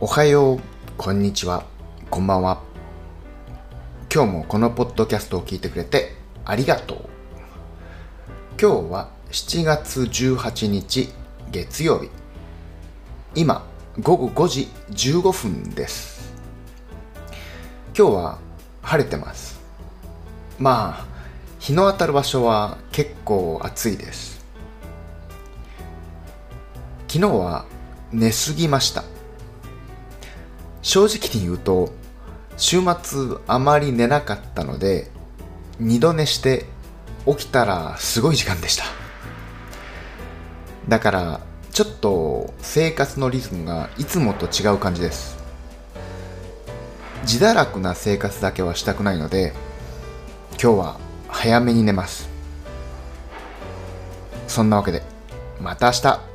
[0.00, 0.60] おはよう、
[0.98, 1.64] こんにちは、
[2.10, 2.60] こんばんは。
[4.12, 6.98] 今日もこのポッドキャストを聞いてくれてありがとう。
[8.60, 11.10] 今日は7月18日
[11.52, 12.10] 月曜日。
[13.36, 13.64] 今、
[14.00, 16.34] 午後5時15分です。
[17.96, 18.38] 今日は
[18.82, 19.60] 晴れてます。
[20.58, 21.06] まあ、
[21.60, 24.44] 日の当たる場所は結構暑いです。
[27.06, 27.64] 昨日は
[28.12, 29.04] 寝すぎました。
[30.84, 31.92] 正直に言うと
[32.56, 35.10] 週末あまり寝なかったので
[35.80, 36.66] 二度寝して
[37.26, 38.84] 起きたらすごい時間でした。
[40.86, 41.40] だから
[41.72, 45.42] ちょっと生活のリズムがいつもと違う感じです。
[47.22, 49.54] 自堕落な生活だけはしたくないので
[50.62, 52.28] 今日は早めに寝ます。
[54.46, 55.02] そんなわけで
[55.58, 56.33] また明日。